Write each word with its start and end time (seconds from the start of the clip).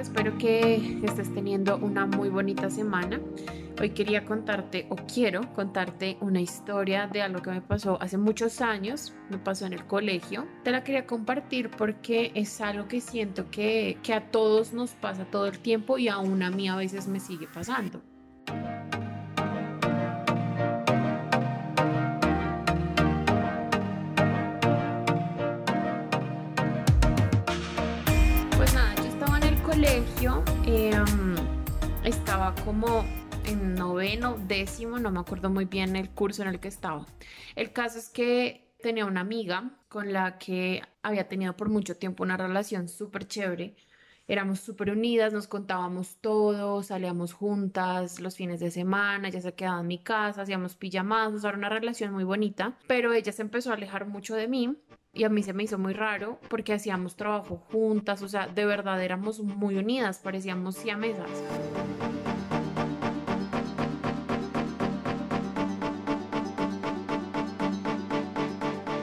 espero 0.00 0.36
que 0.38 0.98
estés 1.04 1.32
teniendo 1.34 1.76
una 1.76 2.06
muy 2.06 2.30
bonita 2.30 2.70
semana. 2.70 3.20
Hoy 3.80 3.90
quería 3.90 4.24
contarte 4.24 4.86
o 4.88 4.96
quiero 4.96 5.52
contarte 5.52 6.16
una 6.20 6.40
historia 6.40 7.06
de 7.06 7.22
algo 7.22 7.42
que 7.42 7.50
me 7.50 7.60
pasó 7.60 8.00
hace 8.00 8.16
muchos 8.16 8.60
años, 8.60 9.14
me 9.28 9.38
pasó 9.38 9.66
en 9.66 9.74
el 9.74 9.86
colegio. 9.86 10.46
Te 10.64 10.70
la 10.70 10.84
quería 10.84 11.06
compartir 11.06 11.70
porque 11.70 12.32
es 12.34 12.60
algo 12.60 12.88
que 12.88 13.00
siento 13.00 13.50
que, 13.50 13.98
que 14.02 14.14
a 14.14 14.30
todos 14.30 14.72
nos 14.72 14.92
pasa 14.92 15.24
todo 15.24 15.46
el 15.46 15.58
tiempo 15.58 15.98
y 15.98 16.08
aún 16.08 16.42
a 16.42 16.50
mí 16.50 16.68
a 16.68 16.76
veces 16.76 17.06
me 17.06 17.20
sigue 17.20 17.46
pasando. 17.46 18.02
Estaba 32.30 32.54
como 32.64 33.04
en 33.44 33.74
noveno, 33.74 34.36
décimo, 34.46 35.00
no 35.00 35.10
me 35.10 35.18
acuerdo 35.18 35.50
muy 35.50 35.64
bien 35.64 35.96
el 35.96 36.10
curso 36.10 36.42
en 36.42 36.48
el 36.48 36.60
que 36.60 36.68
estaba. 36.68 37.04
El 37.56 37.72
caso 37.72 37.98
es 37.98 38.08
que 38.08 38.72
tenía 38.80 39.04
una 39.04 39.22
amiga 39.22 39.72
con 39.88 40.12
la 40.12 40.38
que 40.38 40.80
había 41.02 41.26
tenido 41.26 41.56
por 41.56 41.70
mucho 41.70 41.96
tiempo 41.96 42.22
una 42.22 42.36
relación 42.36 42.88
súper 42.88 43.26
chévere. 43.26 43.74
Éramos 44.30 44.60
súper 44.60 44.92
unidas, 44.92 45.32
nos 45.32 45.48
contábamos 45.48 46.18
todo, 46.20 46.84
salíamos 46.84 47.32
juntas 47.32 48.20
los 48.20 48.36
fines 48.36 48.60
de 48.60 48.70
semana, 48.70 49.26
ella 49.26 49.40
se 49.40 49.54
quedaba 49.54 49.80
en 49.80 49.88
mi 49.88 49.98
casa, 49.98 50.42
hacíamos 50.42 50.76
pijamadas, 50.76 51.42
era 51.42 51.58
una 51.58 51.68
relación 51.68 52.12
muy 52.12 52.22
bonita, 52.22 52.78
pero 52.86 53.12
ella 53.12 53.32
se 53.32 53.42
empezó 53.42 53.72
a 53.72 53.74
alejar 53.74 54.06
mucho 54.06 54.36
de 54.36 54.46
mí 54.46 54.76
y 55.12 55.24
a 55.24 55.28
mí 55.28 55.42
se 55.42 55.52
me 55.52 55.64
hizo 55.64 55.78
muy 55.78 55.94
raro 55.94 56.38
porque 56.48 56.72
hacíamos 56.72 57.16
trabajo 57.16 57.56
juntas, 57.72 58.22
o 58.22 58.28
sea, 58.28 58.46
de 58.46 58.64
verdad 58.64 59.02
éramos 59.02 59.40
muy 59.40 59.76
unidas, 59.76 60.20
parecíamos 60.20 60.76
siamesas. 60.76 61.28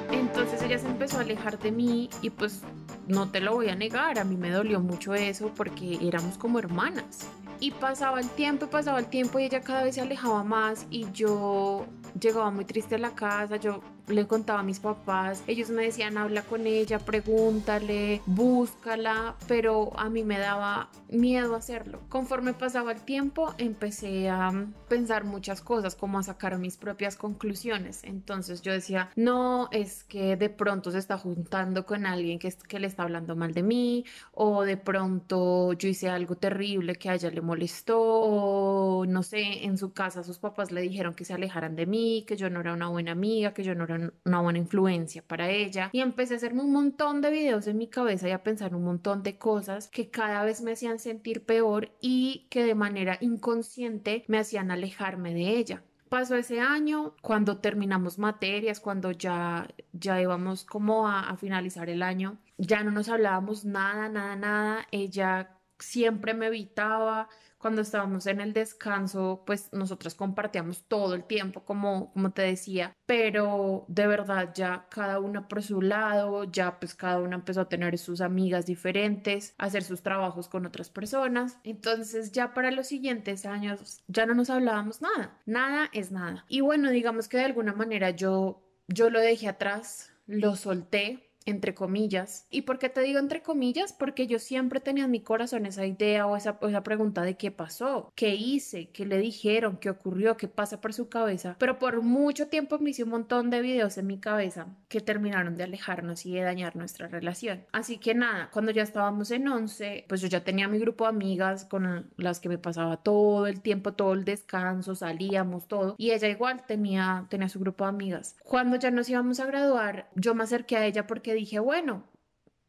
Entonces 0.10 0.62
ella 0.62 0.80
se 0.80 0.88
empezó 0.88 1.18
a 1.18 1.22
alejar 1.24 1.60
de 1.60 1.74
mí 1.74 2.10
y 2.22 2.30
pues 2.30 2.64
no 3.08 3.30
te 3.30 3.40
lo 3.40 3.54
voy 3.54 3.70
a 3.70 3.76
negar, 3.76 4.20
a 4.20 4.24
mí 4.24 4.38
me 4.38 4.50
dolió 4.52 4.80
mucho 4.80 5.14
eso 5.14 5.52
porque 5.56 5.98
éramos 6.02 6.38
como 6.38 6.60
hermanas. 6.60 7.28
Y 7.60 7.72
pasaba 7.72 8.20
el 8.20 8.30
tiempo, 8.30 8.68
pasaba 8.68 9.00
el 9.00 9.08
tiempo 9.08 9.40
y 9.40 9.46
ella 9.46 9.62
cada 9.62 9.84
vez 9.84 9.96
se 9.96 10.02
alejaba 10.02 10.44
más 10.44 10.86
y 10.92 11.08
yo 11.12 11.88
llegaba 12.20 12.52
muy 12.52 12.66
triste 12.66 12.96
a 12.96 13.00
la 13.00 13.16
casa, 13.16 13.58
yo 13.58 13.82
le 14.08 14.26
contaba 14.26 14.60
a 14.60 14.64
mis 14.64 14.80
papás, 14.80 15.44
ellos 15.48 15.70
me 15.70 15.84
decían 15.84 16.18
habla 16.18 16.42
con 16.44 16.66
ella, 16.66 17.00
pregúntale, 17.00 18.22
búscala, 18.26 19.36
pero 19.48 19.98
a 20.00 20.10
mí 20.10 20.24
me 20.24 20.40
daba 20.40 20.90
miedo 21.10 21.56
hacerlo. 21.56 22.02
Conforme 22.10 22.54
pasaba 22.54 22.92
el 22.92 23.02
tiempo 23.02 23.54
empecé 23.58 24.30
a 24.30 24.52
pensar 24.88 25.26
muchas 25.26 25.62
cosas, 25.62 25.96
como 25.96 26.20
a 26.20 26.24
sacar 26.24 26.58
mis 26.58 26.78
propias 26.78 27.18
conclusiones. 27.18 28.04
Entonces 28.04 28.62
yo 28.62 28.72
decía, 28.72 29.10
no, 29.16 29.68
es 29.72 30.04
que 30.06 30.38
de 30.38 30.50
pronto 30.50 30.92
se 30.92 31.00
está 31.00 31.18
juntando 31.18 31.86
con 31.86 32.06
alguien 32.06 32.40
que, 32.40 32.54
que 32.68 32.80
le 32.80 32.88
está 32.88 33.04
hablando 33.04 33.36
mal 33.36 33.54
de 33.54 33.64
mí, 33.64 34.06
o 34.32 34.64
de 34.64 34.78
pronto 34.78 35.74
yo 35.74 35.90
hice 35.90 36.10
algo 36.10 36.36
terrible 36.36 36.96
que 36.96 37.10
a 37.10 37.16
ella 37.16 37.30
le 37.30 37.42
molestó, 37.42 38.00
o 38.00 39.06
no 39.06 39.24
sé, 39.24 39.66
en 39.66 39.78
su 39.78 39.92
casa 39.92 40.24
sus 40.24 40.40
papás 40.40 40.72
le 40.72 40.82
dijeron 40.82 41.14
que 41.14 41.26
se 41.26 41.34
alejaran 41.34 41.76
de 41.76 41.86
mí, 41.86 41.97
que 42.28 42.38
yo 42.38 42.50
no 42.50 42.62
era 42.62 42.74
una 42.74 42.90
buena 42.90 43.12
amiga, 43.12 43.54
que 43.54 43.64
yo 43.64 43.76
no 43.76 43.86
era 43.86 44.12
una 44.26 44.42
buena 44.42 44.60
influencia 44.60 45.24
para 45.26 45.50
ella 45.50 45.90
y 45.92 46.02
empecé 46.02 46.34
a 46.34 46.38
hacerme 46.38 46.62
un 46.62 46.72
montón 46.72 47.22
de 47.22 47.32
videos 47.32 47.68
en 47.68 47.78
mi 47.78 47.88
cabeza 47.88 48.28
y 48.28 48.32
a 48.32 48.44
pensar 48.44 48.76
un 48.76 48.84
montón 48.84 49.24
de 49.24 49.38
cosas 49.38 49.88
que 49.90 50.10
cada 50.10 50.44
vez 50.44 50.62
me 50.62 50.74
hacían 50.74 51.00
sentir 51.00 51.46
peor 51.46 51.92
y 52.02 52.48
que 52.50 52.64
de 52.64 52.76
manera 52.76 53.18
inconsciente 53.22 54.24
me 54.28 54.40
hacían 54.40 54.72
alejarme 54.72 55.34
de 55.34 55.58
ella. 55.58 55.84
Pasó 56.10 56.36
ese 56.36 56.62
año, 56.62 57.16
cuando 57.22 57.58
terminamos 57.58 58.18
materias, 58.18 58.80
cuando 58.80 59.12
ya, 59.12 59.68
ya 59.92 60.22
íbamos 60.22 60.64
como 60.64 61.08
a, 61.08 61.30
a 61.30 61.36
finalizar 61.36 61.90
el 61.90 62.02
año, 62.02 62.38
ya 62.58 62.82
no 62.84 62.92
nos 62.92 63.10
hablábamos 63.10 63.66
nada, 63.66 64.08
nada, 64.08 64.38
nada. 64.38 64.88
Ella 64.92 65.57
siempre 65.80 66.34
me 66.34 66.48
evitaba. 66.48 67.30
Cuando 67.58 67.82
estábamos 67.82 68.28
en 68.28 68.40
el 68.40 68.54
descanso, 68.54 69.44
pues 69.46 69.74
nosotras 69.74 70.14
compartíamos 70.14 70.84
todo 70.88 71.16
el 71.16 71.24
tiempo, 71.24 71.66
como, 71.66 72.14
como 72.14 72.32
te 72.32 72.44
decía, 72.44 72.96
pero 73.08 73.86
de 73.88 74.06
verdad 74.06 74.52
ya 74.54 74.86
cada 74.92 75.20
una 75.20 75.48
por 75.48 75.64
su 75.64 75.82
lado, 75.82 76.44
ya 76.44 76.80
pues 76.80 76.94
cada 76.94 77.20
una 77.20 77.36
empezó 77.36 77.62
a 77.62 77.70
tener 77.70 77.98
sus 77.98 78.22
amigas 78.22 78.68
diferentes, 78.68 79.56
hacer 79.58 79.84
sus 79.84 80.04
trabajos 80.04 80.48
con 80.50 80.68
otras 80.68 80.92
personas. 80.92 81.58
Entonces 81.64 82.32
ya 82.32 82.54
para 82.54 82.70
los 82.70 82.88
siguientes 82.88 83.46
años 83.48 84.04
ya 84.08 84.28
no 84.28 84.36
nos 84.36 84.52
hablábamos 84.52 85.02
nada, 85.02 85.42
nada 85.48 85.90
es 85.94 86.12
nada. 86.12 86.46
Y 86.48 86.62
bueno, 86.62 86.92
digamos 86.92 87.28
que 87.28 87.38
de 87.38 87.46
alguna 87.46 87.74
manera 87.74 88.12
yo, 88.12 88.62
yo 88.88 89.10
lo 89.10 89.20
dejé 89.20 89.48
atrás, 89.48 90.12
lo 90.28 90.56
solté 90.56 91.27
entre 91.48 91.74
comillas. 91.74 92.46
¿Y 92.52 92.64
por 92.64 92.78
qué 92.78 92.90
te 92.90 93.02
digo 93.02 93.20
entre 93.20 93.42
comillas? 93.42 93.94
Porque 93.94 94.28
yo 94.28 94.38
siempre 94.38 94.80
tenía 94.80 95.06
en 95.06 95.12
mi 95.12 95.22
corazón 95.22 95.66
esa 95.66 95.86
idea 95.86 96.28
o 96.28 96.36
esa, 96.36 96.60
esa, 96.62 96.84
pregunta 96.84 97.24
de 97.24 97.38
qué 97.38 97.52
pasó, 97.52 98.12
qué 98.16 98.36
hice, 98.36 98.90
qué 98.90 99.06
le 99.06 99.18
dijeron, 99.18 99.78
qué 99.78 99.90
ocurrió, 99.90 100.38
qué 100.38 100.48
pasa 100.48 100.82
por 100.82 100.94
su 100.94 101.10
cabeza. 101.10 101.56
Pero 101.58 101.80
por 101.80 102.02
mucho 102.02 102.48
tiempo 102.48 102.80
me 102.80 102.92
hice 102.92 103.04
un 103.04 103.10
montón 103.10 103.50
de 103.50 103.62
videos 103.62 103.98
en 103.98 104.08
mi 104.08 104.20
cabeza 104.20 104.68
que 104.90 105.00
terminaron 105.00 105.56
de 105.56 105.64
alejarnos 105.64 106.26
y 106.26 106.34
de 106.34 106.42
dañar 106.42 106.76
nuestra 106.76 107.08
relación. 107.08 107.66
Así 107.72 107.98
que 107.98 108.14
nada, 108.14 108.50
cuando 108.52 108.72
ya 108.72 108.84
estábamos 108.84 109.32
en 109.32 109.48
11, 109.48 110.06
pues 110.08 110.22
yo 110.22 110.28
ya 110.28 110.44
tenía 110.44 110.68
mi 110.68 110.80
grupo 110.80 111.06
de 111.06 111.10
amigas 111.12 111.66
con 111.66 112.10
las 112.18 112.40
que 112.40 112.50
me 112.50 112.58
pasaba 112.58 112.98
todo 112.98 113.48
el 113.48 113.62
tiempo, 113.62 113.94
todo 113.94 114.14
el 114.14 114.26
descanso, 114.26 114.96
salíamos, 114.96 115.68
todo. 115.68 115.96
Y 115.98 116.12
ella 116.12 116.28
igual 116.28 116.66
tenía, 116.66 117.26
tenía 117.30 117.48
su 117.48 117.60
grupo 117.60 117.86
de 117.86 117.90
amigas. 117.90 118.36
Cuando 118.44 118.76
ya 118.76 118.92
nos 118.92 119.10
íbamos 119.10 119.40
a 119.40 119.46
graduar, 119.46 120.10
yo 120.16 120.36
me 120.36 120.44
acerqué 120.44 120.76
a 120.76 120.86
ella 120.86 121.08
porque 121.08 121.37
dije, 121.38 121.60
bueno, 121.60 122.04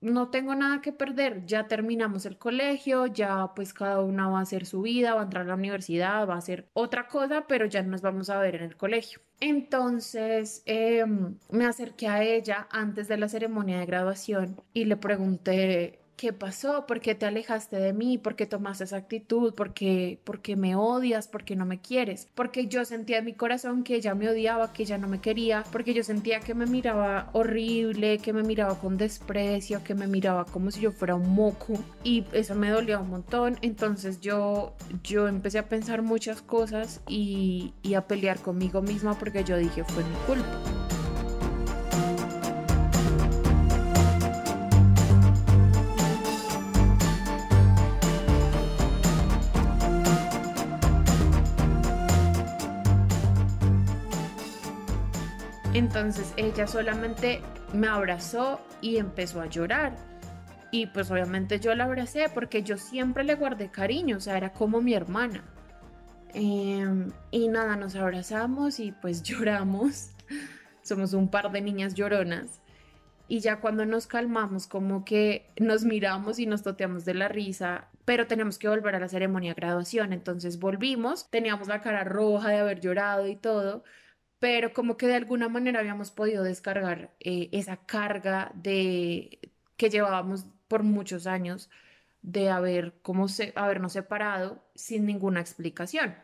no 0.00 0.30
tengo 0.30 0.54
nada 0.54 0.80
que 0.80 0.92
perder, 0.92 1.44
ya 1.46 1.66
terminamos 1.66 2.24
el 2.26 2.38
colegio, 2.38 3.06
ya 3.06 3.52
pues 3.54 3.74
cada 3.74 4.00
una 4.00 4.28
va 4.28 4.38
a 4.38 4.42
hacer 4.42 4.64
su 4.66 4.82
vida, 4.82 5.14
va 5.14 5.22
a 5.22 5.24
entrar 5.24 5.44
a 5.44 5.48
la 5.48 5.54
universidad, 5.54 6.28
va 6.28 6.34
a 6.34 6.38
hacer 6.38 6.68
otra 6.72 7.08
cosa, 7.08 7.46
pero 7.48 7.66
ya 7.66 7.82
nos 7.82 8.00
vamos 8.00 8.30
a 8.30 8.38
ver 8.38 8.56
en 8.56 8.62
el 8.62 8.76
colegio. 8.76 9.20
Entonces 9.40 10.62
em, 10.66 11.36
me 11.50 11.66
acerqué 11.66 12.08
a 12.08 12.22
ella 12.22 12.68
antes 12.70 13.08
de 13.08 13.16
la 13.18 13.28
ceremonia 13.28 13.80
de 13.80 13.86
graduación 13.86 14.60
y 14.72 14.84
le 14.84 14.96
pregunté 14.96 16.00
¿Qué 16.18 16.32
pasó? 16.32 16.84
¿Por 16.84 16.98
qué 16.98 17.14
te 17.14 17.26
alejaste 17.26 17.76
de 17.76 17.92
mí? 17.92 18.18
¿Por 18.18 18.34
qué 18.34 18.44
tomaste 18.44 18.82
esa 18.82 18.96
actitud? 18.96 19.54
¿Por 19.54 19.72
qué, 19.72 20.18
¿Por 20.24 20.42
qué 20.42 20.56
me 20.56 20.74
odias? 20.74 21.28
¿Por 21.28 21.44
qué 21.44 21.54
no 21.54 21.64
me 21.64 21.80
quieres? 21.80 22.26
Porque 22.34 22.66
yo 22.66 22.84
sentía 22.84 23.18
en 23.18 23.24
mi 23.26 23.34
corazón 23.34 23.84
que 23.84 23.94
ella 23.94 24.16
me 24.16 24.28
odiaba, 24.28 24.72
que 24.72 24.82
ella 24.82 24.98
no 24.98 25.06
me 25.06 25.20
quería, 25.20 25.62
porque 25.70 25.94
yo 25.94 26.02
sentía 26.02 26.40
que 26.40 26.54
me 26.54 26.66
miraba 26.66 27.30
horrible, 27.34 28.18
que 28.18 28.32
me 28.32 28.42
miraba 28.42 28.80
con 28.80 28.96
desprecio, 28.96 29.84
que 29.84 29.94
me 29.94 30.08
miraba 30.08 30.44
como 30.44 30.72
si 30.72 30.80
yo 30.80 30.90
fuera 30.90 31.14
un 31.14 31.32
moco 31.32 31.74
y 32.02 32.24
eso 32.32 32.56
me 32.56 32.70
dolía 32.70 32.98
un 32.98 33.10
montón. 33.10 33.56
Entonces 33.62 34.20
yo, 34.20 34.74
yo 35.04 35.28
empecé 35.28 35.60
a 35.60 35.68
pensar 35.68 36.02
muchas 36.02 36.42
cosas 36.42 37.00
y, 37.06 37.74
y 37.84 37.94
a 37.94 38.08
pelear 38.08 38.40
conmigo 38.40 38.82
misma 38.82 39.16
porque 39.16 39.44
yo 39.44 39.56
dije 39.56 39.84
fue 39.84 40.02
mi 40.02 40.16
culpa. 40.26 40.77
Entonces 55.78 56.34
ella 56.36 56.66
solamente 56.66 57.40
me 57.72 57.86
abrazó 57.86 58.60
y 58.80 58.96
empezó 58.96 59.40
a 59.40 59.46
llorar. 59.46 59.94
Y 60.72 60.86
pues 60.86 61.08
obviamente 61.08 61.60
yo 61.60 61.72
la 61.76 61.84
abracé 61.84 62.28
porque 62.34 62.64
yo 62.64 62.76
siempre 62.76 63.22
le 63.22 63.36
guardé 63.36 63.70
cariño, 63.70 64.16
o 64.16 64.20
sea, 64.20 64.36
era 64.36 64.52
como 64.52 64.80
mi 64.80 64.94
hermana. 64.94 65.44
Em, 66.34 67.12
y 67.30 67.46
nada, 67.46 67.76
nos 67.76 67.94
abrazamos 67.94 68.80
y 68.80 68.90
pues 68.90 69.22
lloramos. 69.22 70.10
Somos 70.82 71.12
un 71.12 71.28
par 71.28 71.52
de 71.52 71.60
niñas 71.60 71.94
lloronas. 71.94 72.60
Y 73.28 73.38
ya 73.38 73.60
cuando 73.60 73.86
nos 73.86 74.08
calmamos, 74.08 74.66
como 74.66 75.04
que 75.04 75.48
nos 75.60 75.84
miramos 75.84 76.40
y 76.40 76.46
nos 76.46 76.64
toteamos 76.64 77.04
de 77.04 77.14
la 77.14 77.28
risa, 77.28 77.86
pero 78.04 78.26
tenemos 78.26 78.58
que 78.58 78.68
volver 78.68 78.96
a 78.96 78.98
la 78.98 79.08
ceremonia 79.08 79.54
de 79.54 79.60
graduación. 79.60 80.12
Entonces 80.12 80.58
volvimos, 80.58 81.30
teníamos 81.30 81.68
la 81.68 81.82
cara 81.82 82.02
roja 82.02 82.48
de 82.48 82.58
haber 82.58 82.80
llorado 82.80 83.28
y 83.28 83.36
todo, 83.36 83.84
pero 84.38 84.72
como 84.72 84.96
que 84.96 85.06
de 85.06 85.16
alguna 85.16 85.48
manera 85.48 85.80
habíamos 85.80 86.10
podido 86.10 86.44
descargar 86.44 87.14
eh, 87.20 87.48
esa 87.52 87.78
carga 87.78 88.52
de 88.54 89.52
que 89.76 89.90
llevábamos 89.90 90.46
por 90.68 90.82
muchos 90.82 91.26
años 91.26 91.70
de 92.22 92.50
haber 92.50 93.00
como 93.02 93.28
se, 93.28 93.52
habernos 93.56 93.92
separado 93.94 94.64
sin 94.74 95.06
ninguna 95.06 95.40
explicación. 95.40 96.16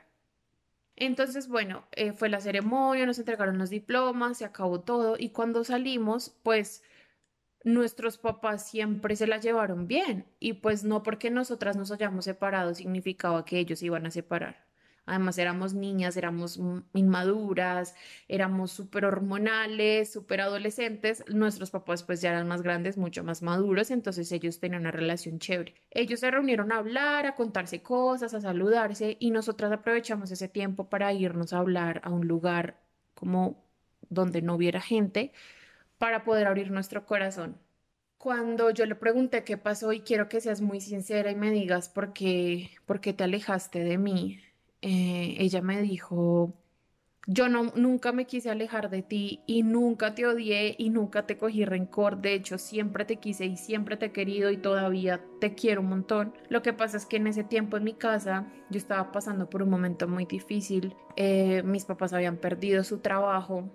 Entonces, 0.97 1.49
bueno, 1.49 1.87
eh, 1.93 2.13
fue 2.13 2.29
la 2.29 2.41
ceremonia, 2.41 3.07
nos 3.07 3.19
entregaron 3.19 3.59
los 3.59 3.71
diplomas, 3.71 4.39
se 4.39 4.45
acabó 4.45 4.81
todo 4.81 5.17
y 5.19 5.31
cuando 5.31 5.65
salimos, 5.65 6.31
pues 6.43 6.83
nuestros 7.65 8.19
papás 8.19 8.69
siempre 8.69 9.17
se 9.17 9.27
la 9.27 9.39
llevaron 9.39 9.89
bien 9.89 10.27
y 10.39 10.55
pues 10.55 10.85
no 10.85 11.03
porque 11.03 11.31
nosotras 11.31 11.77
nos 11.77 11.91
hayamos 11.91 12.27
separado 12.27 12.75
significaba 12.75 13.45
que 13.45 13.59
ellos 13.59 13.83
iban 13.83 14.07
a 14.07 14.11
separar. 14.11 14.64
Además 15.07 15.37
éramos 15.39 15.75
niñas, 15.75 16.17
éramos 16.17 16.59
inmaduras, 16.95 17.95
éramos 18.29 18.73
súper 18.73 19.05
hormonales, 19.05 20.13
súper 20.13 20.41
adolescentes. 20.41 21.25
Nuestros 21.29 21.71
papás 21.71 22.03
pues 22.03 22.21
ya 22.23 22.31
eran 22.31 22.49
más 22.49 22.63
grandes, 22.63 22.97
mucho 22.97 23.23
más 23.23 23.43
maduros, 23.43 23.91
entonces 23.91 24.33
ellos 24.33 24.61
tenían 24.61 24.83
una 24.83 24.91
relación 24.91 25.39
chévere. 25.39 25.75
Ellos 25.91 26.21
se 26.21 26.31
reunieron 26.31 26.73
a 26.73 26.79
hablar, 26.79 27.27
a 27.27 27.35
contarse 27.35 27.83
cosas, 27.83 28.33
a 28.35 28.41
saludarse 28.41 29.17
y 29.21 29.31
nosotras 29.31 29.73
aprovechamos 29.73 30.31
ese 30.31 30.49
tiempo 30.49 30.89
para 30.89 31.13
irnos 31.13 31.53
a 31.53 31.59
hablar 31.59 32.01
a 32.05 32.11
un 32.11 32.27
lugar 32.27 32.81
como 33.15 33.63
donde 34.09 34.43
no 34.43 34.55
hubiera 34.55 34.81
gente 34.81 35.33
para 35.99 36.25
poder 36.25 36.47
abrir 36.47 36.71
nuestro 36.71 37.07
corazón. 37.07 37.59
Cuando 38.19 38.71
yo 38.71 38.87
le 38.87 38.95
pregunté 38.95 39.45
qué 39.45 39.59
pasó 39.59 39.93
y 39.93 40.01
quiero 40.01 40.29
que 40.29 40.41
seas 40.41 40.61
muy 40.63 40.81
sincera 40.81 41.31
y 41.31 41.37
me 41.37 41.51
digas 41.51 41.89
por 41.91 42.13
qué, 42.15 42.71
por 42.87 43.01
qué 43.01 43.13
te 43.13 43.25
alejaste 43.25 43.81
de 43.85 43.99
mí, 43.99 44.41
eh, 44.87 45.37
ella 45.39 45.63
me 45.63 45.81
dijo, 45.81 46.53
yo 47.27 47.49
no, 47.49 47.73
nunca 47.75 48.13
me 48.13 48.27
quise 48.27 48.51
alejar 48.51 48.91
de 48.91 49.01
ti 49.03 49.41
y 49.47 49.63
nunca 49.63 50.15
te 50.15 50.27
odié 50.27 50.75
y 50.79 50.91
nunca 50.91 51.27
te 51.27 51.39
cogí 51.39 51.65
rencor. 51.65 52.21
De 52.21 52.35
hecho, 52.35 52.59
siempre 52.59 53.07
te 53.07 53.17
quise 53.17 53.47
y 53.47 53.57
siempre 53.57 53.97
te 53.97 54.07
he 54.07 54.13
querido 54.13 54.51
y 54.51 54.59
todavía 54.59 55.25
te 55.41 55.55
quiero 55.55 55.81
un 55.81 55.89
montón. 55.89 56.35
Lo 56.51 56.61
que 56.61 56.75
pasa 56.75 56.99
es 56.99 57.07
que 57.07 57.17
en 57.17 57.29
ese 57.29 57.45
tiempo 57.45 57.79
en 57.79 57.85
mi 57.85 57.95
casa 57.95 58.47
yo 58.69 58.77
estaba 58.77 59.11
pasando 59.11 59.49
por 59.49 59.63
un 59.63 59.71
momento 59.71 60.07
muy 60.07 60.27
difícil. 60.27 60.95
Eh, 61.17 61.63
mis 61.65 61.87
papás 61.87 62.13
habían 62.13 62.37
perdido 62.37 62.85
su 62.85 62.99
trabajo 62.99 63.71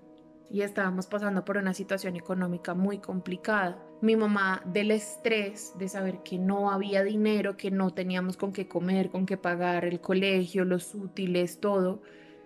y 0.49 0.61
estábamos 0.61 1.07
pasando 1.07 1.45
por 1.45 1.57
una 1.57 1.73
situación 1.73 2.15
económica 2.15 2.73
muy 2.73 2.99
complicada. 2.99 3.81
Mi 4.01 4.15
mamá 4.15 4.61
del 4.65 4.91
estrés 4.91 5.73
de 5.77 5.87
saber 5.87 6.23
que 6.23 6.39
no 6.39 6.71
había 6.71 7.03
dinero, 7.03 7.57
que 7.57 7.71
no 7.71 7.91
teníamos 7.91 8.37
con 8.37 8.51
qué 8.51 8.67
comer, 8.67 9.09
con 9.09 9.25
qué 9.25 9.37
pagar 9.37 9.85
el 9.85 10.01
colegio, 10.01 10.65
los 10.65 10.95
útiles, 10.95 11.59
todo, 11.59 12.01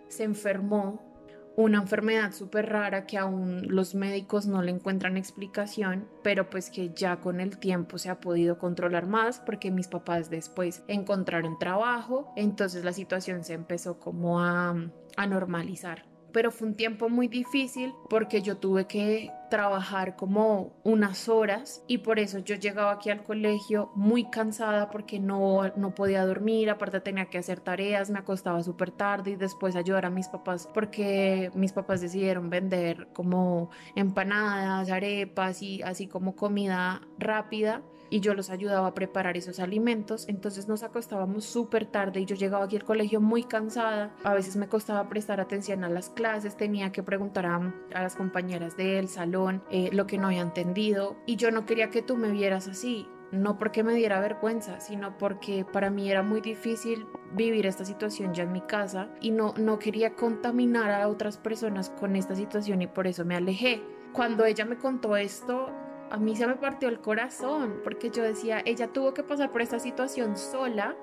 se 0.08 0.24
enfermó. 0.24 1.12
Una 1.56 1.78
enfermedad 1.78 2.32
súper 2.32 2.70
rara 2.70 3.06
que 3.06 3.20
aún 3.20 3.68
los 3.68 3.94
médicos 3.94 4.48
no 4.48 4.64
le 4.64 4.72
encuentran 4.72 5.18
explicación, 5.18 6.08
pero 6.24 6.50
pues 6.50 6.72
que 6.72 6.90
ya 6.96 7.18
con 7.18 7.40
el 7.40 7.60
tiempo 7.60 8.00
se 8.00 8.10
ha 8.10 8.20
podido 8.20 8.58
controlar 8.58 9.06
más 9.06 9.40
porque 9.40 9.70
mis 9.70 9.88
papás 9.88 10.32
después 10.32 10.84
encontraron 10.88 11.60
trabajo, 11.60 12.34
entonces 12.36 12.84
la 12.84 12.92
situación 12.92 13.44
se 13.44 13.54
empezó 13.54 14.00
como 14.00 14.40
a, 14.42 14.76
a 15.16 15.28
normalizar 15.28 16.13
pero 16.34 16.52
fue 16.52 16.68
un 16.68 16.76
tiempo 16.76 17.08
muy 17.08 17.28
difícil 17.30 17.94
porque 18.10 18.42
yo 18.42 18.58
tuve 18.58 18.86
que 18.86 19.32
trabajar 19.54 20.16
como 20.16 20.74
unas 20.84 21.30
horas 21.30 21.84
y 21.86 22.00
por 22.00 22.18
eso 22.18 22.40
yo 22.40 22.56
llegaba 22.56 22.94
aquí 22.94 23.12
al 23.12 23.22
colegio 23.22 23.92
muy 23.94 24.28
cansada 24.32 24.90
porque 24.90 25.20
no, 25.20 25.62
no 25.76 25.94
podía 25.94 26.26
dormir, 26.26 26.72
aparte 26.72 27.00
tenía 27.02 27.26
que 27.26 27.38
hacer 27.38 27.60
tareas, 27.60 28.10
me 28.10 28.18
acostaba 28.18 28.64
súper 28.64 28.90
tarde 28.90 29.30
y 29.30 29.36
después 29.36 29.76
ayudar 29.76 30.08
a 30.08 30.10
mis 30.10 30.28
papás 30.28 30.68
porque 30.74 31.52
mis 31.54 31.72
papás 31.72 32.02
decidieron 32.02 32.50
vender 32.50 33.10
como 33.14 33.70
empanadas, 33.96 34.90
arepas 34.90 35.62
y 35.62 35.84
así 35.84 36.08
como 36.08 36.36
comida 36.36 37.02
rápida 37.20 37.84
y 38.14 38.20
yo 38.20 38.36
los 38.36 38.52
ayudaba 38.52 38.90
a 38.90 38.94
preparar 38.94 39.38
esos 39.38 39.60
alimentos. 39.60 40.30
Entonces 40.30 40.68
nos 40.68 40.84
acostábamos 40.84 41.46
súper 41.46 41.88
tarde 41.88 42.20
y 42.20 42.26
yo 42.26 42.36
llegaba 42.36 42.66
aquí 42.66 42.76
al 42.76 42.84
colegio 42.84 43.20
muy 43.20 43.44
cansada. 43.44 44.14
A 44.24 44.36
veces 44.36 44.56
me 44.56 44.68
costaba 44.68 45.10
prestar 45.10 45.40
atención 45.42 45.84
a 45.84 45.90
las 45.90 46.12
clases, 46.12 46.56
tenía 46.56 46.92
que 46.92 47.02
preguntar 47.02 47.48
a, 47.48 47.74
las 47.92 48.16
compañeras 48.16 48.78
del 48.78 49.08
salón 49.08 49.43
eh, 49.70 49.90
lo 49.92 50.08
que 50.08 50.18
no 50.18 50.28
había 50.28 50.42
entendido 50.42 51.16
y 51.26 51.36
yo 51.36 51.52
no 51.52 51.66
quería 51.66 51.90
que 51.90 52.02
tú 52.02 52.18
me 52.18 52.32
vieras 52.32 52.68
así. 52.68 53.08
No 53.32 53.58
porque 53.58 53.84
me 53.84 53.96
diera 53.96 54.20
vergüenza, 54.20 54.80
sino 54.80 55.18
porque 55.18 55.66
para 55.66 55.90
mí 55.90 56.12
era 56.12 56.22
muy 56.22 56.40
difícil 56.40 57.08
vivir 57.32 57.66
esta 57.66 57.84
situación 57.84 58.32
ya 58.36 58.44
en 58.44 58.52
mi 58.52 58.62
casa 58.62 59.10
y 59.22 59.32
no, 59.32 59.56
no 59.58 59.80
quería 59.80 60.16
contaminar 60.16 60.92
a 60.92 61.08
otras 61.08 61.40
personas 61.40 61.90
con 61.90 62.16
esta 62.16 62.36
situación 62.36 62.84
y 62.84 62.88
por 62.88 63.08
eso 63.08 63.26
me 63.26 63.36
alejé. 63.36 63.82
Cuando 64.14 64.46
ella 64.46 64.66
me 64.66 64.78
contó 64.78 65.18
esto, 65.18 65.72
a 66.12 66.18
mí 66.18 66.36
se 66.36 66.46
me 66.46 66.58
partió 66.58 66.90
el 66.90 67.00
corazón 67.00 67.82
porque 67.84 68.12
yo 68.12 68.22
decía, 68.22 68.62
ella 68.66 68.94
tuvo 68.94 69.16
que 69.16 69.24
pasar 69.24 69.52
por 69.52 69.64
esta 69.64 69.80
situación 69.80 70.38
sola 70.38 70.96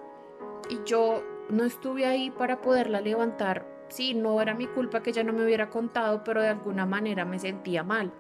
y 0.69 0.79
yo 0.85 1.25
no 1.51 1.65
estuve 1.65 2.07
ahí 2.07 2.31
para 2.31 2.61
poderla 2.61 3.01
levantar. 3.01 3.67
Sí, 3.89 4.15
no 4.15 4.41
era 4.41 4.55
mi 4.55 4.69
culpa 4.69 5.03
que 5.03 5.11
ella 5.11 5.25
no 5.25 5.33
me 5.33 5.45
hubiera 5.45 5.69
contado, 5.69 6.23
pero 6.23 6.41
de 6.43 6.49
alguna 6.49 6.87
manera 6.87 7.25
me 7.25 7.41
sentía 7.41 7.83
mal. 7.83 8.13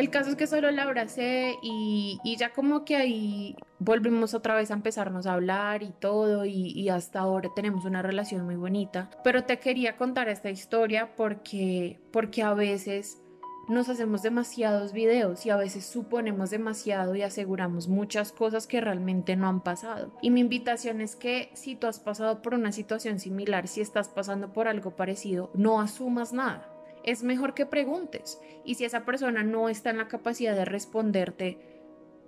El 0.00 0.08
caso 0.08 0.30
es 0.30 0.36
que 0.36 0.46
solo 0.46 0.70
la 0.70 0.84
abracé 0.84 1.56
y, 1.60 2.18
ya 2.38 2.54
como 2.54 2.86
que 2.86 2.96
ahí 2.96 3.54
volvimos 3.80 4.32
otra 4.32 4.54
vez 4.54 4.70
a 4.70 4.74
empezarnos 4.74 5.26
a 5.26 5.34
hablar 5.34 5.82
y 5.82 5.90
todo 5.90 6.46
y, 6.46 6.88
hasta 6.88 7.20
ahora 7.20 7.50
tenemos 7.54 7.84
una 7.84 8.00
relación 8.00 8.46
muy 8.46 8.56
bonita. 8.56 9.10
Pero 9.22 9.44
te 9.44 9.58
quería 9.58 9.98
contar 9.98 10.30
esta 10.30 10.48
historia 10.48 11.14
porque, 11.16 12.00
porque 12.12 12.42
a 12.42 12.54
veces 12.54 13.20
nos 13.68 13.90
hacemos 13.90 14.22
demasiados 14.22 14.94
videos 14.94 15.44
y 15.44 15.50
a 15.50 15.56
veces 15.56 15.84
suponemos 15.84 16.48
demasiado 16.48 17.14
y 17.14 17.20
aseguramos 17.20 17.86
muchas 17.86 18.32
cosas 18.32 18.66
que 18.66 18.80
realmente 18.80 19.36
no 19.36 19.48
han 19.48 19.60
pasado. 19.60 20.16
Y 20.22 20.30
mi 20.30 20.40
invitación 20.40 21.02
es 21.02 21.14
que 21.14 21.50
si 21.52 21.76
tú 21.76 21.86
has 21.88 22.00
pasado 22.00 22.40
por 22.40 22.54
una 22.54 22.72
situación 22.72 23.20
similar, 23.20 23.68
si 23.68 23.82
estás 23.82 24.08
pasando 24.08 24.50
por 24.54 24.66
algo 24.66 24.96
parecido, 24.96 25.50
no 25.52 25.78
asumas 25.78 26.32
nada 26.32 26.69
es 27.04 27.22
mejor 27.22 27.54
que 27.54 27.66
preguntes. 27.66 28.40
Y 28.64 28.74
si 28.74 28.84
esa 28.84 29.04
persona 29.04 29.42
no 29.42 29.68
está 29.68 29.90
en 29.90 29.98
la 29.98 30.08
capacidad 30.08 30.54
de 30.54 30.64
responderte, 30.64 31.58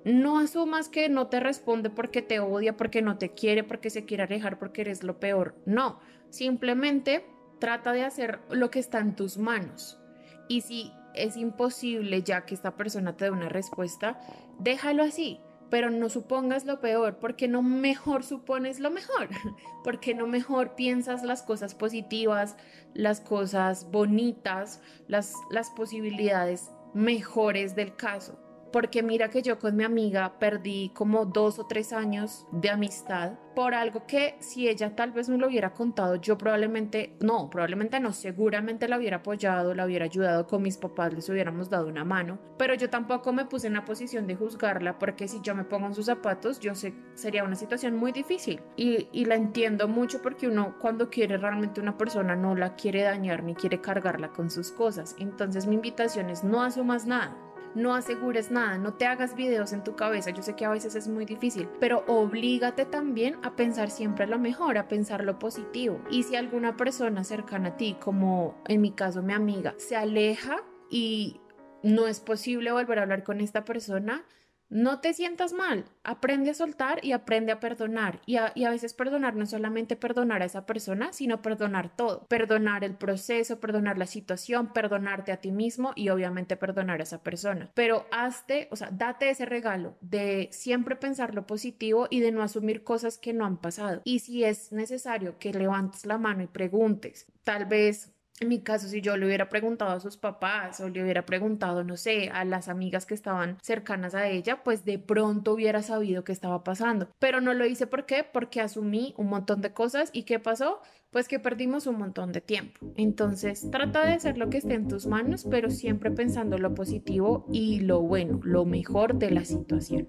no 0.04 0.38
asumas 0.38 0.88
que 0.88 1.08
no 1.08 1.28
te 1.28 1.40
responde 1.40 1.90
porque 1.90 2.22
te 2.22 2.40
odia, 2.40 2.76
porque 2.76 3.02
no 3.02 3.18
te 3.18 3.30
quiere, 3.30 3.62
porque 3.64 3.90
se 3.90 4.04
quiere 4.04 4.24
alejar, 4.24 4.58
porque 4.58 4.82
eres 4.82 5.02
lo 5.02 5.20
peor. 5.20 5.54
No, 5.64 6.00
simplemente 6.30 7.24
trata 7.58 7.92
de 7.92 8.02
hacer 8.02 8.40
lo 8.50 8.70
que 8.70 8.80
está 8.80 8.98
en 8.98 9.14
tus 9.14 9.38
manos. 9.38 10.00
Y 10.48 10.62
si 10.62 10.92
es 11.14 11.36
imposible 11.36 12.22
ya 12.22 12.44
que 12.44 12.54
esta 12.54 12.76
persona 12.76 13.16
te 13.16 13.26
dé 13.26 13.30
una 13.30 13.48
respuesta, 13.48 14.18
déjalo 14.58 15.04
así 15.04 15.40
pero 15.72 15.88
no 15.88 16.10
supongas 16.10 16.66
lo 16.66 16.82
peor, 16.82 17.16
porque 17.18 17.48
no 17.48 17.62
mejor 17.62 18.24
supones 18.24 18.78
lo 18.78 18.90
mejor, 18.90 19.30
porque 19.84 20.14
no 20.14 20.26
mejor 20.26 20.74
piensas 20.74 21.22
las 21.22 21.42
cosas 21.42 21.74
positivas, 21.74 22.56
las 22.92 23.22
cosas 23.22 23.90
bonitas, 23.90 24.82
las, 25.08 25.32
las 25.50 25.70
posibilidades 25.70 26.70
mejores 26.92 27.74
del 27.74 27.96
caso. 27.96 28.38
Porque 28.72 29.02
mira 29.02 29.28
que 29.28 29.42
yo 29.42 29.58
con 29.58 29.76
mi 29.76 29.84
amiga 29.84 30.38
perdí 30.38 30.90
como 30.94 31.26
dos 31.26 31.58
o 31.58 31.66
tres 31.66 31.92
años 31.92 32.46
de 32.52 32.70
amistad 32.70 33.32
por 33.54 33.74
algo 33.74 34.06
que 34.06 34.36
si 34.40 34.68
ella 34.68 34.94
tal 34.96 35.12
vez 35.12 35.28
me 35.28 35.36
lo 35.36 35.48
hubiera 35.48 35.72
contado, 35.72 36.16
yo 36.16 36.38
probablemente, 36.38 37.16
no, 37.20 37.50
probablemente 37.50 38.00
no, 38.00 38.12
seguramente 38.12 38.88
la 38.88 38.98
hubiera 38.98 39.18
apoyado, 39.18 39.74
la 39.74 39.84
hubiera 39.84 40.06
ayudado 40.06 40.46
con 40.46 40.62
mis 40.62 40.76
papás, 40.76 41.12
les 41.12 41.28
hubiéramos 41.28 41.68
dado 41.68 41.86
una 41.88 42.04
mano, 42.04 42.38
pero 42.58 42.74
yo 42.74 42.88
tampoco 42.90 43.32
me 43.32 43.44
puse 43.44 43.66
en 43.66 43.74
la 43.74 43.84
posición 43.84 44.26
de 44.26 44.36
juzgarla 44.36 44.98
porque 44.98 45.28
si 45.28 45.40
yo 45.42 45.54
me 45.54 45.64
pongo 45.64 45.86
en 45.86 45.94
sus 45.94 46.06
zapatos, 46.06 46.60
yo 46.60 46.74
sé, 46.74 46.94
sería 47.14 47.44
una 47.44 47.56
situación 47.56 47.96
muy 47.96 48.12
difícil. 48.12 48.60
Y, 48.76 49.22
la 49.22 49.36
entiendo 49.36 49.86
mucho 49.86 50.20
porque 50.20 50.48
uno 50.48 50.76
cuando 50.80 51.08
quiere 51.08 51.36
realmente 51.36 51.80
una 51.80 51.96
persona 51.96 52.34
no 52.34 52.56
la 52.56 52.74
quiere 52.74 53.02
dañar 53.02 53.44
ni 53.44 53.54
quiere 53.54 53.80
cargarla 53.80 54.32
con 54.32 54.50
sus 54.50 54.72
cosas, 54.72 55.14
entonces 55.18 55.66
mi 55.66 55.76
invitación 55.76 56.28
es 56.28 56.42
no 56.42 56.62
asumas 56.62 57.06
nada 57.06 57.36
no 57.74 57.94
asegures 57.94 58.50
nada, 58.50 58.78
no 58.78 58.94
te 58.94 59.06
hagas 59.06 59.34
videos 59.34 59.72
en 59.72 59.84
tu 59.84 59.96
cabeza. 59.96 60.30
Yo 60.30 60.42
sé 60.42 60.54
que 60.54 60.64
a 60.64 60.70
veces 60.70 60.94
es 60.94 61.08
muy 61.08 61.24
difícil, 61.24 61.68
pero 61.80 62.04
oblígate 62.06 62.84
también 62.84 63.36
a 63.42 63.56
pensar 63.56 63.90
siempre 63.90 64.26
lo 64.26 64.38
mejor, 64.38 64.78
a 64.78 64.88
pensar 64.88 65.24
lo 65.24 65.38
positivo. 65.38 66.00
Y 66.10 66.24
si 66.24 66.36
alguna 66.36 66.76
persona 66.76 67.24
cercana 67.24 67.70
a 67.70 67.76
ti, 67.76 67.96
como 68.00 68.56
en 68.68 68.80
mi 68.80 68.92
caso 68.92 69.22
mi 69.22 69.32
amiga, 69.32 69.74
se 69.78 69.96
aleja 69.96 70.56
y 70.90 71.40
no 71.82 72.06
es 72.06 72.20
posible 72.20 72.72
volver 72.72 72.98
a 72.98 73.02
hablar 73.02 73.24
con 73.24 73.40
esta 73.40 73.64
persona, 73.64 74.24
no 74.72 75.00
te 75.00 75.12
sientas 75.12 75.52
mal, 75.52 75.84
aprende 76.02 76.50
a 76.50 76.54
soltar 76.54 77.04
y 77.04 77.12
aprende 77.12 77.52
a 77.52 77.60
perdonar. 77.60 78.22
Y 78.24 78.36
a, 78.36 78.52
veces 78.70 78.94
perdonar 78.94 79.36
no 79.36 79.44
es 79.44 79.50
solamente 79.50 79.96
perdonar 79.96 80.40
a 80.40 80.46
esa 80.46 80.64
persona, 80.64 81.12
sino 81.12 81.42
perdonar 81.42 81.94
todo. 81.94 82.26
Perdonar 82.26 82.82
el 82.82 82.94
proceso, 82.94 83.60
perdonar 83.60 83.98
la 83.98 84.06
situación, 84.06 84.72
perdonarte 84.72 85.30
a 85.30 85.36
ti 85.36 85.52
mismo 85.52 85.92
y 85.94 86.08
obviamente 86.08 86.56
perdonar 86.56 87.00
a 87.00 87.02
esa 87.02 87.22
persona. 87.22 87.70
Pero 87.74 88.06
hazte, 88.10 88.68
o 88.70 88.76
sea, 88.76 88.88
date 88.90 89.28
ese 89.28 89.44
regalo 89.44 89.98
de 90.00 90.48
siempre 90.52 90.96
pensar 90.96 91.34
lo 91.34 91.46
positivo 91.46 92.06
y 92.08 92.20
de 92.20 92.32
no 92.32 92.42
asumir 92.42 92.82
cosas 92.82 93.18
que 93.18 93.34
no 93.34 93.44
han 93.44 93.58
pasado. 93.58 94.00
Y 94.04 94.20
si 94.20 94.42
es 94.42 94.72
necesario 94.72 95.38
que 95.38 95.52
levantes 95.52 96.06
la 96.06 96.16
mano 96.16 96.42
y 96.42 96.46
preguntes, 96.46 97.26
tal 97.44 97.66
vez 97.66 98.10
En 98.40 98.48
mi 98.48 98.60
caso, 98.60 98.88
si 98.88 99.00
yo 99.00 99.16
le 99.16 99.26
hubiera 99.26 99.48
preguntado 99.48 99.92
a 99.92 100.00
sus 100.00 100.16
papás 100.16 100.80
o 100.80 100.88
le 100.88 101.02
hubiera 101.02 101.24
preguntado, 101.24 101.84
no 101.84 101.96
sé, 101.96 102.30
a 102.30 102.44
las 102.44 102.68
amigas 102.68 103.06
que 103.06 103.14
estaban 103.14 103.58
cercanas 103.62 104.14
a 104.14 104.28
ella, 104.28 104.62
pues 104.64 104.84
de 104.84 104.98
pronto 104.98 105.52
hubiera 105.52 105.82
sabido 105.82 106.24
qué 106.24 106.32
estaba 106.32 106.64
pasando. 106.64 107.08
Pero 107.18 107.40
no 107.40 107.54
lo 107.54 107.66
hice, 107.66 107.86
¿por 107.86 108.06
qué? 108.06 108.24
Porque 108.24 108.60
asumí 108.60 109.14
un 109.16 109.28
montón 109.28 109.60
de 109.60 109.72
cosas 109.72 110.10
y 110.12 110.24
¿qué 110.24 110.40
pasó? 110.40 110.80
Pues 111.10 111.28
que 111.28 111.38
perdimos 111.38 111.86
un 111.86 111.98
montón 111.98 112.32
de 112.32 112.40
tiempo. 112.40 112.80
Entonces, 112.96 113.70
trata 113.70 114.06
de 114.06 114.14
hacer 114.14 114.38
lo 114.38 114.48
que 114.48 114.58
esté 114.58 114.74
en 114.74 114.88
tus 114.88 115.06
manos, 115.06 115.46
pero 115.48 115.70
siempre 115.70 116.10
pensando 116.10 116.56
lo 116.58 116.74
positivo 116.74 117.46
y 117.52 117.80
lo 117.80 118.00
bueno, 118.00 118.40
lo 118.42 118.64
mejor 118.64 119.16
de 119.18 119.30
la 119.30 119.44
situación. 119.44 120.08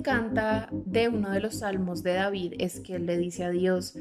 Encanta 0.00 0.68
de 0.72 1.08
uno 1.08 1.30
de 1.30 1.40
los 1.40 1.58
salmos 1.58 2.02
de 2.02 2.14
David, 2.14 2.54
es 2.58 2.80
que 2.80 2.96
él 2.96 3.06
le 3.06 3.18
dice 3.18 3.44
a 3.44 3.50
Dios 3.50 3.94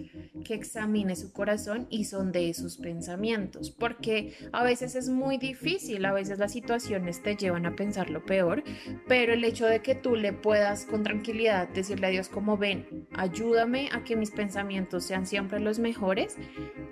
que 0.46 0.54
examine 0.54 1.16
su 1.18 1.34
corazón 1.34 1.88
y 1.90 2.06
sondee 2.06 2.54
sus 2.54 2.78
pensamientos, 2.78 3.70
porque 3.70 4.34
a 4.54 4.64
veces 4.64 4.96
es 4.96 5.10
muy 5.10 5.38
difícil, 5.38 6.06
a 6.06 6.14
veces 6.14 6.40
las 6.40 6.54
situaciones 6.54 7.22
te 7.22 7.36
llevan 7.36 7.66
a 7.66 7.76
pensar 7.76 8.10
lo 8.10 8.26
peor, 8.26 8.64
pero 9.08 9.34
el 9.34 9.44
hecho 9.44 9.66
de 9.66 9.82
que 9.82 9.94
tú 9.94 10.16
le 10.16 10.32
puedas 10.32 10.86
con 10.86 11.04
tranquilidad 11.04 11.68
decirle 11.68 12.08
a 12.08 12.12
Dios 12.12 12.30
como 12.30 12.58
ven, 12.58 13.08
ayúdame 13.14 13.90
a 13.92 14.04
que 14.06 14.16
mis 14.16 14.32
pensamientos 14.32 15.04
sean 15.04 15.28
siempre 15.28 15.60
los 15.60 15.80
mejores, 15.80 16.38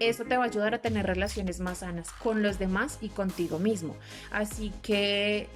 eso 0.01 0.25
te 0.25 0.35
va 0.35 0.43
a 0.43 0.47
ayudar 0.47 0.73
a 0.75 0.81
tener 0.81 1.05
relaciones 1.05 1.61
más 1.61 1.79
sanas 1.79 2.11
con 2.11 2.43
los 2.43 2.59
demás 2.59 2.97
y 3.01 3.07
contigo 3.09 3.57
mismo. 3.57 3.95
Así 4.31 4.73
que 4.81 5.47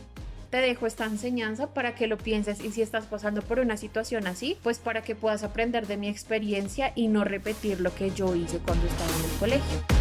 te 0.52 0.58
dejo 0.58 0.86
esta 0.86 1.06
enseñanza 1.06 1.74
para 1.74 1.96
que 1.96 2.08
lo 2.08 2.18
pienses 2.18 2.60
y 2.64 2.72
si 2.72 2.82
estás 2.82 3.06
pasando 3.06 3.42
por 3.42 3.60
una 3.60 3.78
situación 3.78 4.28
así, 4.28 4.58
pues 4.62 4.78
para 4.78 5.02
que 5.02 5.16
puedas 5.16 5.44
aprender 5.44 5.88
de 5.88 5.98
mi 5.98 6.10
experiencia 6.10 6.92
y 6.94 7.08
no 7.08 7.24
repetir 7.24 7.80
lo 7.80 7.96
que 7.96 8.12
yo 8.12 8.36
hice 8.36 8.60
cuando 8.60 8.86
estaba 8.86 9.10
en 9.18 9.32
el 9.32 9.40
colegio. 9.40 10.01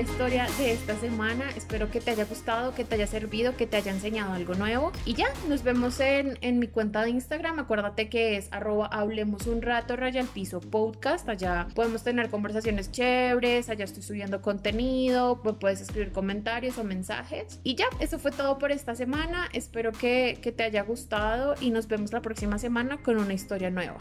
Historia 0.00 0.46
de 0.58 0.72
esta 0.72 0.96
semana. 0.96 1.44
Espero 1.56 1.90
que 1.90 2.00
te 2.00 2.10
haya 2.10 2.24
gustado, 2.24 2.74
que 2.74 2.84
te 2.84 2.94
haya 2.94 3.06
servido, 3.06 3.56
que 3.56 3.66
te 3.66 3.76
haya 3.76 3.92
enseñado 3.92 4.32
algo 4.32 4.54
nuevo. 4.54 4.92
Y 5.04 5.14
ya, 5.14 5.26
nos 5.48 5.62
vemos 5.62 6.00
en, 6.00 6.58
mi 6.58 6.68
cuenta 6.68 7.02
de 7.02 7.10
Instagram. 7.10 7.58
Acuérdate 7.58 8.08
que 8.08 8.36
es 8.36 8.48
arroba 8.50 8.86
hablemos 8.86 9.46
un 9.46 9.62
rato 9.62 9.96
raya 9.96 10.20
al 10.20 10.26
piso 10.26 10.60
podcast. 10.60 11.28
Allá 11.28 11.68
podemos 11.74 12.02
tener 12.02 12.30
conversaciones 12.30 12.90
chéveres, 12.90 13.68
allá 13.68 13.84
estoy 13.84 14.02
subiendo 14.02 14.42
contenido, 14.42 15.42
puedes 15.42 15.80
escribir 15.80 16.12
comentarios 16.12 16.78
o 16.78 16.84
mensajes. 16.84 17.60
Y 17.62 17.74
ya, 17.74 17.86
eso 18.00 18.18
fue 18.18 18.30
todo 18.30 18.58
por 18.58 18.72
esta 18.72 18.94
semana. 18.94 19.48
Espero 19.52 19.92
que 19.92 20.54
te 20.56 20.62
haya 20.62 20.82
gustado 20.82 21.54
y 21.60 21.70
nos 21.70 21.88
vemos 21.88 22.12
la 22.12 22.20
próxima 22.20 22.58
semana 22.58 22.98
con 23.02 23.18
una 23.18 23.34
historia 23.34 23.70
nueva. 23.70 23.98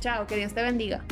Chao, 0.00 0.26
que 0.26 0.36
Dios 0.36 0.52
te 0.52 0.62
bendiga. 0.62 1.04